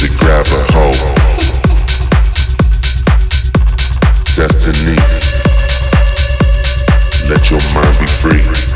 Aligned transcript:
to 0.00 0.08
grab 0.16 0.46
a 0.46 0.72
hold. 0.72 0.96
Destiny, 4.34 4.96
let 7.28 7.50
your 7.50 7.60
mind 7.74 7.98
be 7.98 8.06
free. 8.06 8.69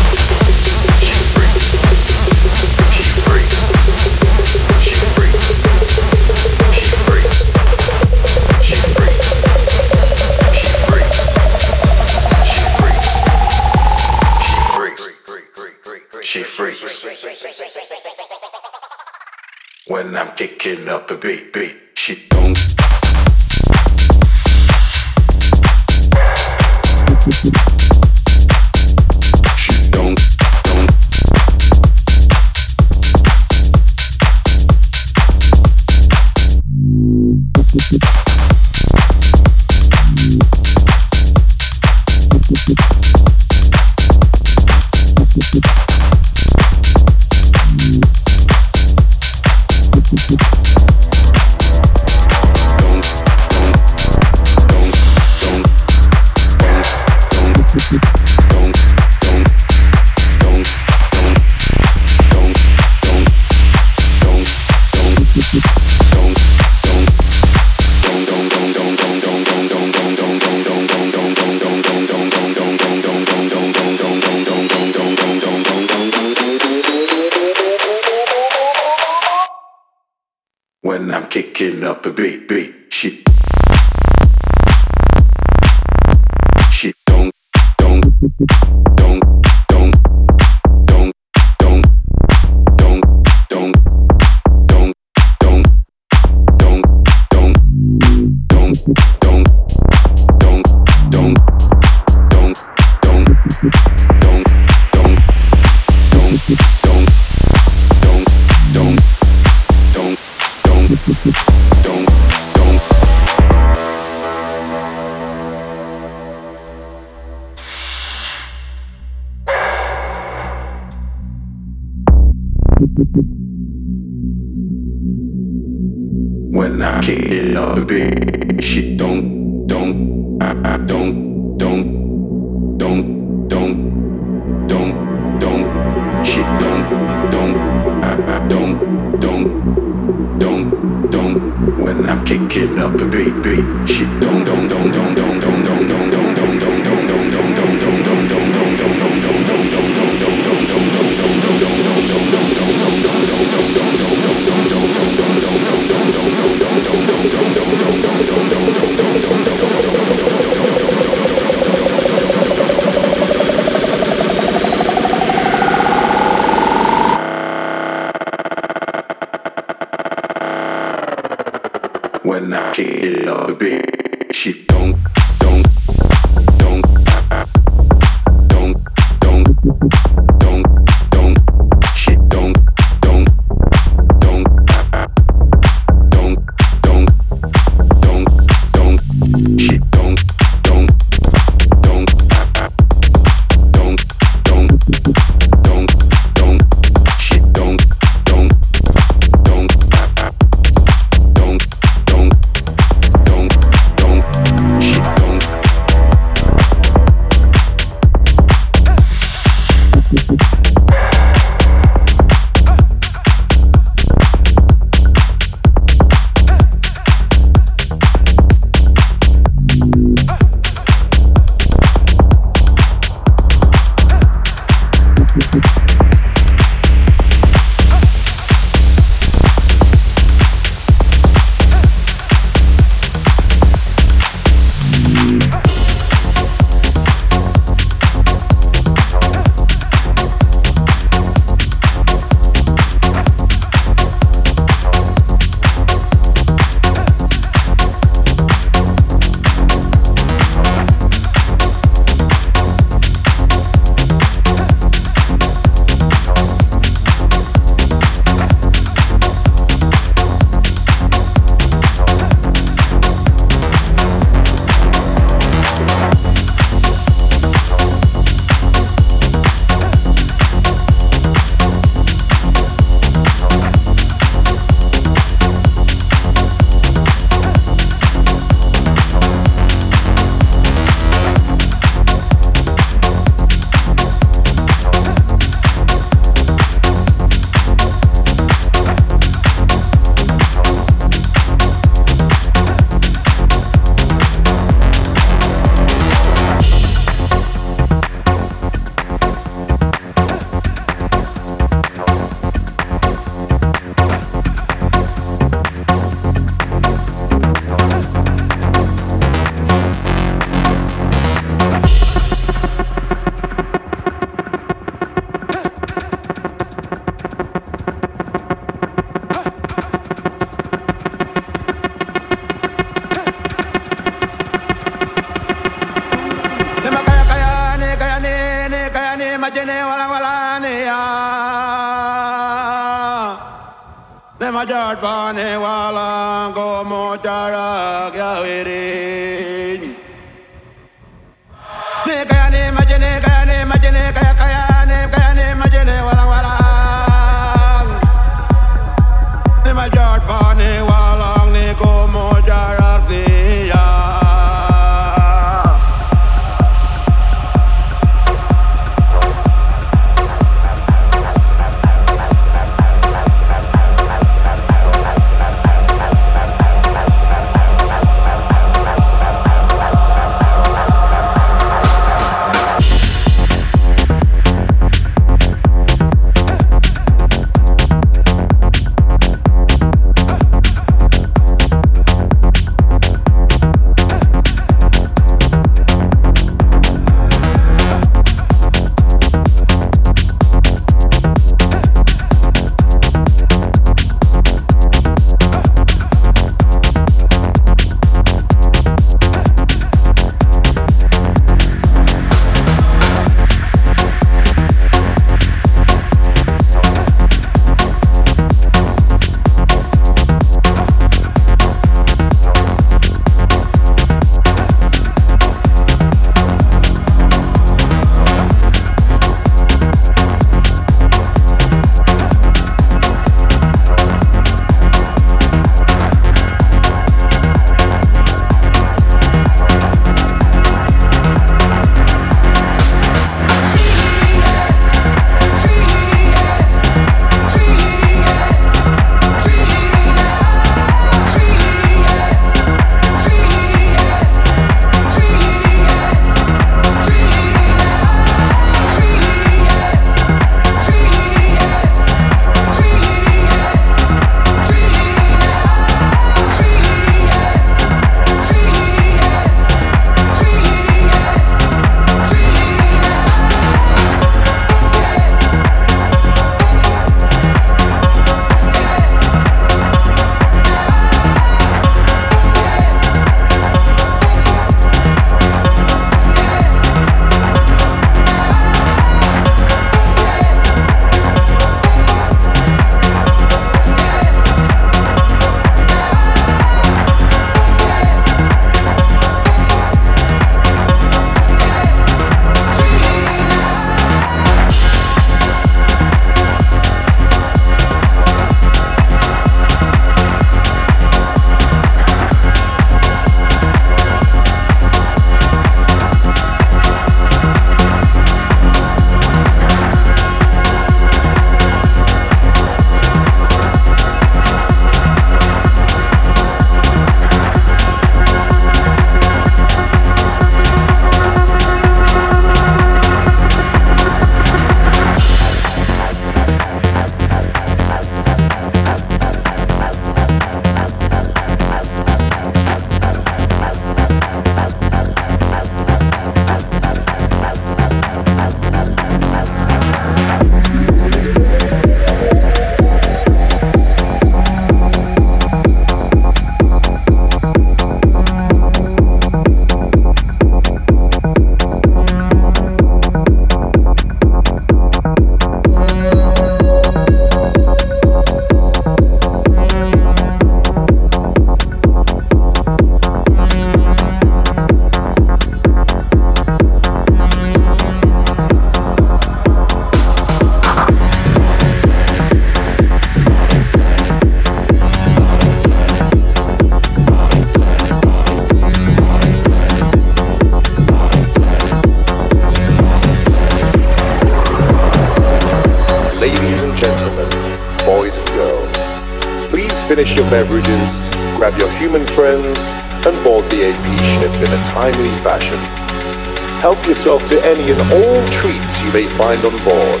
in 597.70 597.78
all 597.92 598.26
treats 598.30 598.82
you 598.82 598.92
may 598.92 599.06
find 599.16 599.44
on 599.44 599.52
board. 599.62 600.00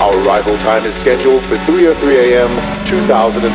Our 0.00 0.14
arrival 0.24 0.56
time 0.58 0.86
is 0.86 0.94
scheduled 0.94 1.42
for 1.44 1.56
3.03 1.66 2.30
a.m. 2.30 2.50
2053. 2.86 3.50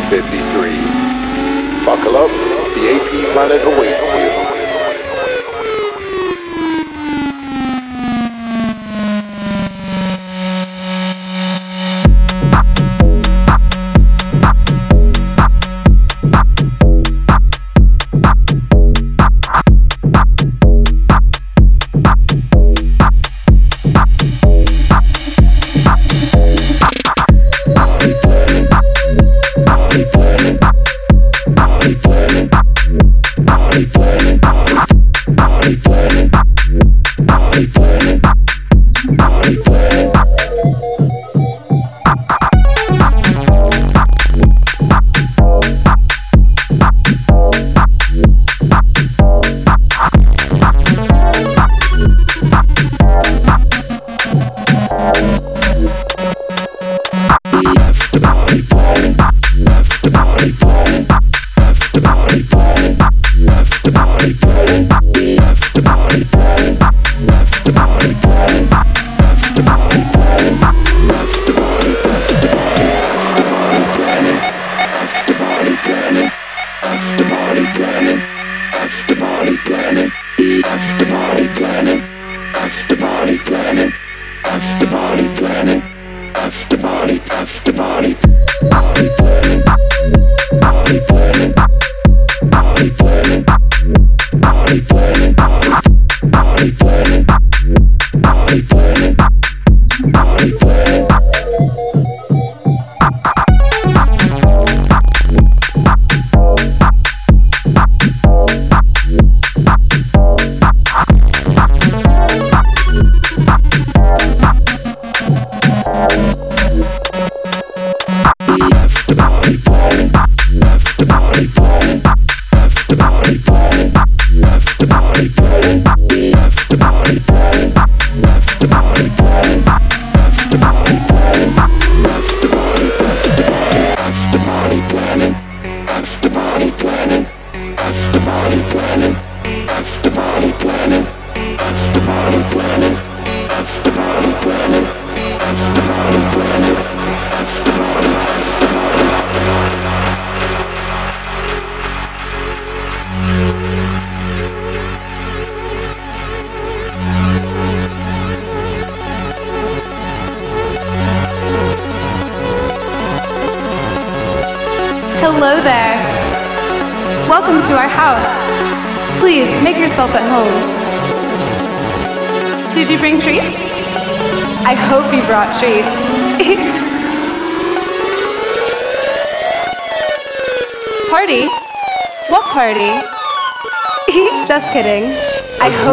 Buckle 1.85 2.17
up, 2.17 2.31
the 2.75 2.89
AP 2.91 3.31
Planet 3.31 3.63
awaits 3.63 4.11
you. 4.11 4.54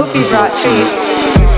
Hope 0.05 0.17
you 0.17 0.29
brought 0.31 0.51
treats. 0.57 1.52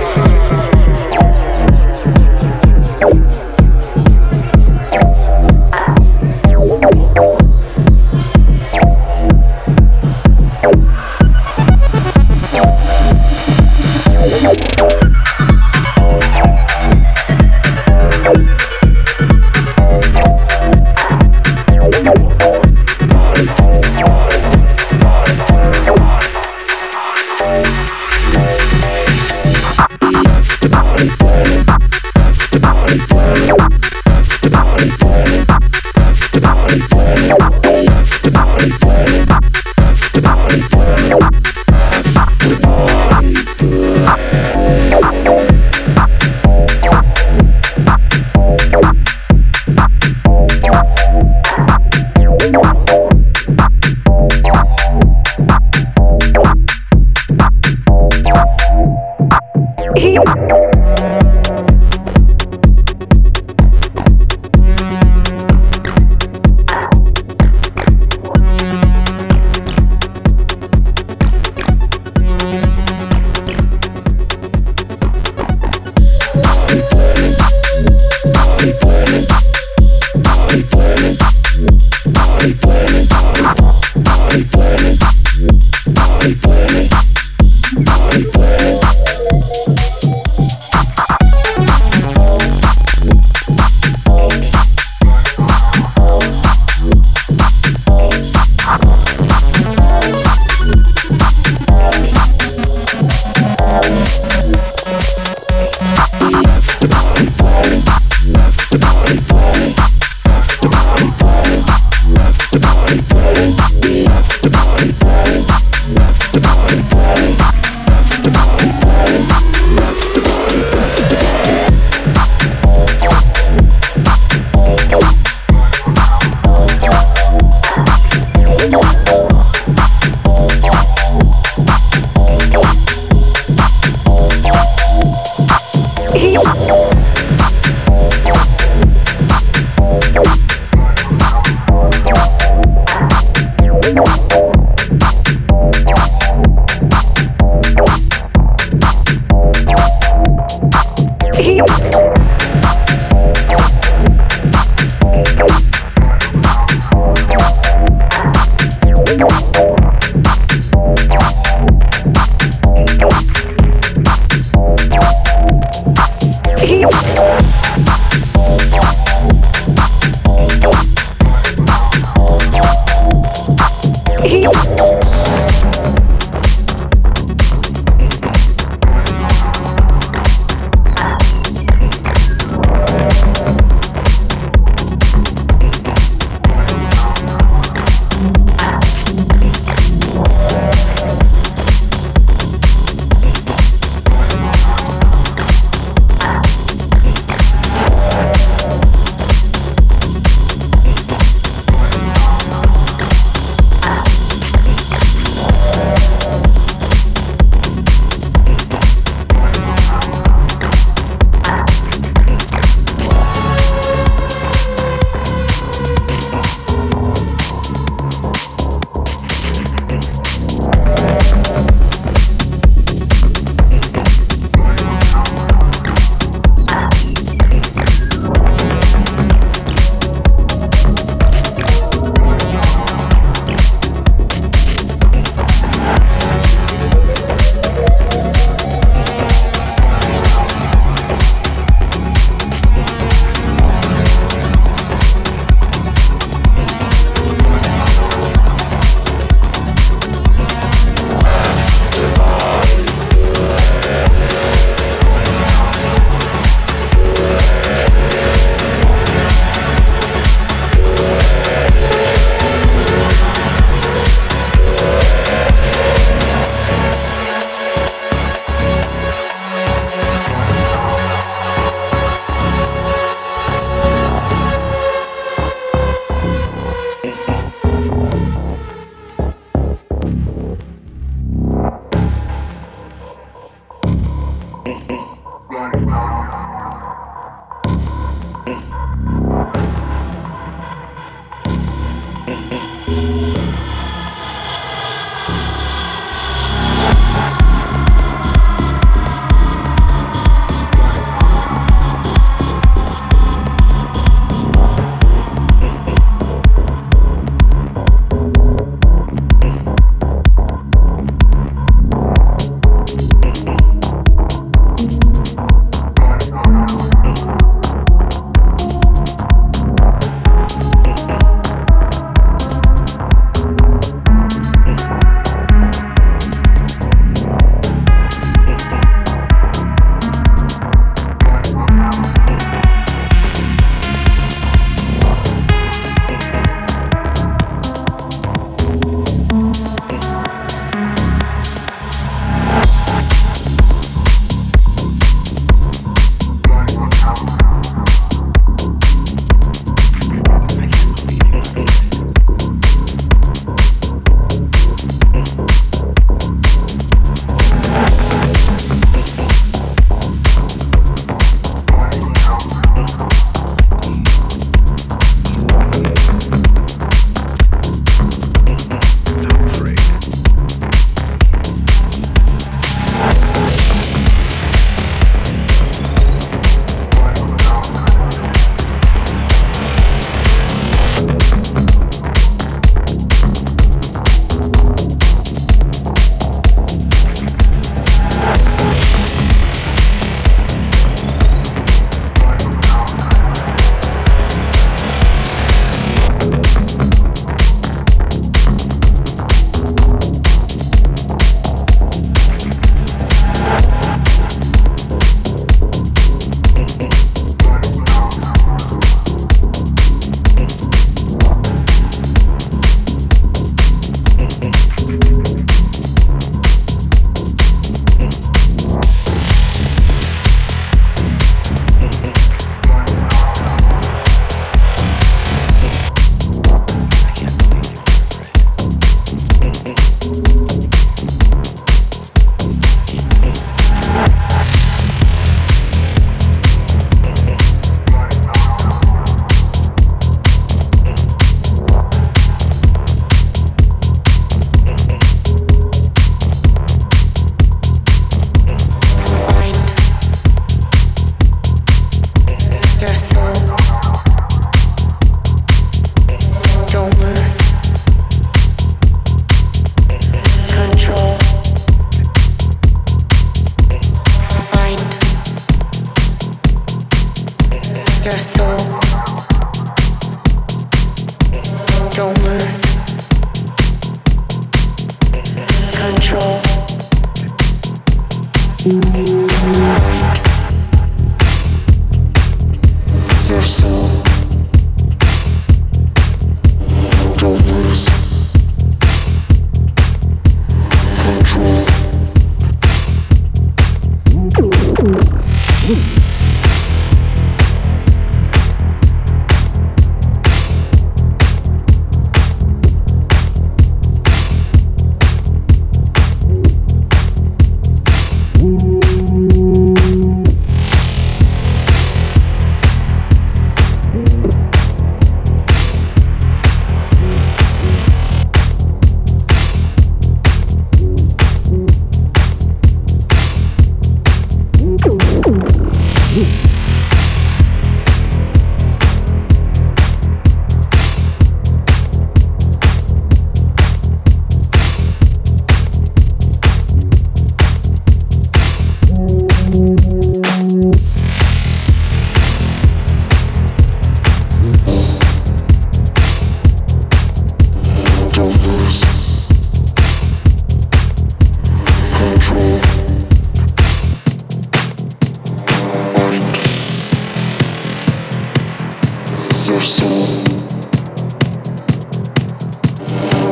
soul. 559.64 560.04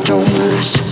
Don't 0.06 0.26
lose. 0.38 0.91